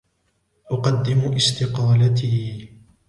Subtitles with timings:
[0.71, 2.67] أُقدم استقالتي.